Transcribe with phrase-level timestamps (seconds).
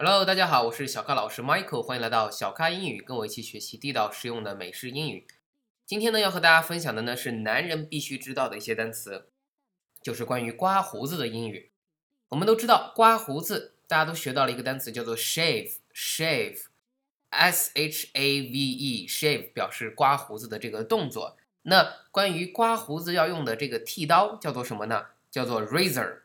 [0.00, 5.26] Hello，大家好，我是小咖老师 Michael，欢迎来到小咖英语，跟我一起学习地道实用的美式英语。
[5.84, 9.26] 今天呢，要和大家分享的呢是男人必须知道的一些单词，
[10.00, 11.72] 就是关于刮胡子的英语。
[12.28, 21.36] 我们都知道刮胡子，大家都学到了一个单词叫做 shave，shave，s h a v e，shave 表示刮胡子的这个动作。
[21.62, 25.06] 那关于刮胡子要用的这个剃刀叫做什么呢？
[25.28, 26.20] 叫做 razor。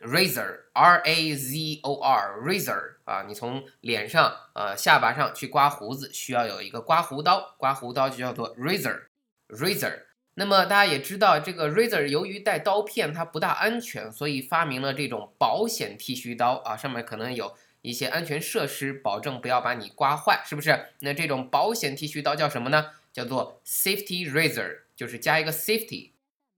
[0.00, 10.02] Razor，r a z o r，razor 啊，你从脸上呃下巴上去刮胡子，需要有一个刮胡刀，刮胡刀就叫做 razor，razor。
[10.34, 20.88] 那么大家也知道，这个 razor 由于带刀片，它不大安全，所以发明了这种保险剃须刀啊，上面可能有一些安全设施，保证不要把你刮坏，是不是？
[21.00, 22.90] 那这种保险剃须刀叫什么呢？
[23.12, 26.10] 叫做 safety razor，就是加一个 safety，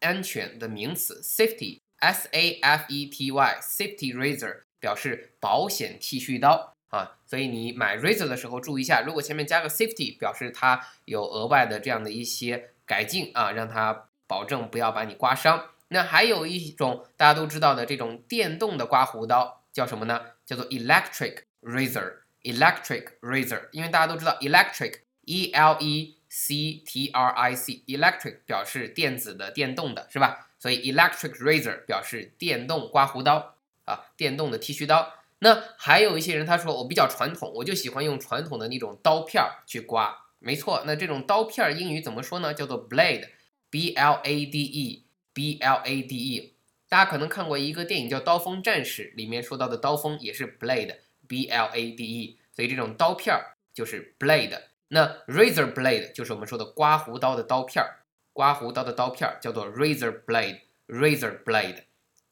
[0.00, 1.81] 安全的名词 safety。
[2.02, 15.70] S A F E T Y safety razor 表示保险剃须刀啊，所以你买 razor 的时候注意一下，如果前面加个 safety，表示它有额外的这样的一些改进啊，让它保证不要把你刮伤。
[15.88, 20.20] 那还有一种大家都知道的这种电动的刮胡刀叫什么呢？
[20.44, 30.48] 叫做 electric razor，electric razor，因为大家都知道 electric，E L E C T R I C，electric 表示电子的、电动的，是吧？
[30.58, 35.12] 所以 electric razor 表示电动刮胡刀啊，电动的剃须刀。
[35.40, 40.16] 那还有一些人他说我比较传统，我就喜欢用传统的那种刀片儿去刮。
[40.38, 42.54] 没错，那这种刀片儿英语怎么说呢？
[42.54, 46.54] 叫做 blade，b l a d e，b l a d e。
[46.88, 52.38] 大家可能看过一个电影叫《刀锋战士》，里面说到的刀锋也是 blade，b l a d e。
[52.56, 54.58] 所以这种刀片儿就是 blade。
[54.94, 58.00] 那 razor blade 就是我们说的刮胡刀的刀片儿。
[58.34, 61.84] 刮胡刀的刀片儿叫做 razor blade，razor blade。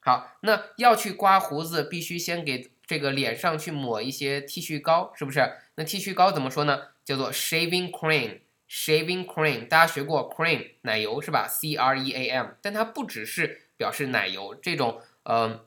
[0.00, 5.52] 好，那要去刮胡子，必须先给这个脸上去抹一些剃须膏，是不是？
[5.74, 6.88] 那剃须膏怎么说呢？
[7.04, 9.68] 叫做 shaving cream，shaving cream。
[9.68, 12.48] 大家学过 cream 奶油是吧？C R E A M。
[12.62, 15.66] 但它不只是表示奶油，这种呃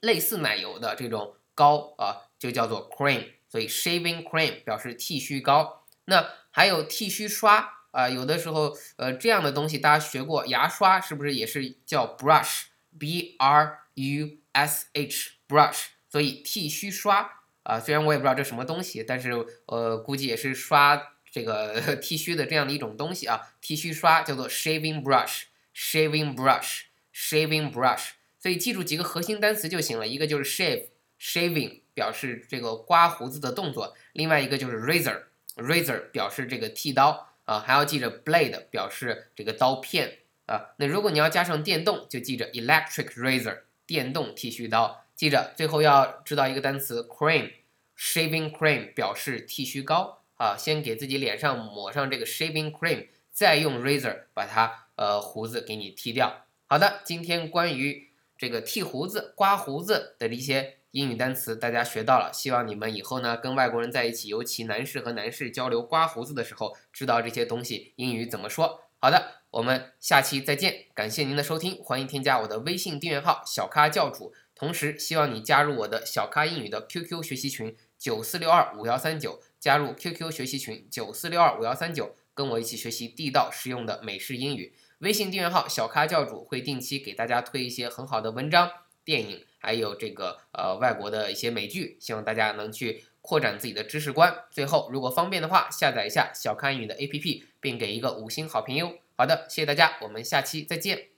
[0.00, 3.28] 类似奶油的这种膏啊，就叫做 cream。
[3.48, 5.77] 所以 shaving cream 表示剃须膏。
[6.08, 7.74] 那还有剃须刷。
[7.90, 17.30] 啊，有的时候，呃，这样的东西大家学过，牙刷是不是也是叫 brush，b r u s h，brush，所以剃须刷
[17.62, 19.32] 啊，虽然我也不知道这什么东西，但是
[19.64, 21.02] 呃，估计也是刷
[21.32, 35.22] 这个 剃须的这样的一种东西啊，剃须刷叫做 shaving brush，shaving brush，shaving brush，所以记住几个核心单词就行了，一个就是 shave，shaving 表示这个刮胡子的动作，另外一个就是 razor
[35.58, 37.26] razor 表示这个剃刀。
[37.44, 40.74] 啊，还要记着 blade 表示这个刀片啊。
[40.76, 45.06] 那如果你要加上电动，就记着 electric razor 电动剃须刀。
[45.14, 47.52] 记着，最后要知道一个单词 cream
[47.96, 50.54] shaving cream 表示剃须膏啊。
[50.58, 56.44] 先给自己脸上抹上这个 shaving cream，再用 razor 把它呃胡子给你剃掉。
[56.66, 60.77] 好的，今天关于这个剃胡子、刮胡子的一些。
[60.92, 68.84] 英语单词大家学到了，希望你们以后呢跟外国人在一起，尤其男士和男士交流刮胡子的时候，知道这些东西英语怎么说。
[69.00, 84.74] 好的，我们下期再见，感谢您的收听，欢迎添加我的微信订阅号小咖教主，同时希望你加入我的小咖英语的 QQ 学习群九四六二五幺三九，加入 QQ 学习群九四六二五幺三九，跟我一起学习地道实用的美式英语。
[85.00, 88.68] 微信订阅号小咖教主会定期给大家推一些很好的文章、
[89.04, 89.44] 电影。
[89.58, 94.34] 还有这个呃外国的一些美剧，希望大家能去扩展自己的知识观。
[94.50, 98.94] 最后，如果方便的话，下载一下小咖英语的 APP，并给一个五星好评哟。
[99.16, 101.17] 好的，谢谢大家，我们下期再见。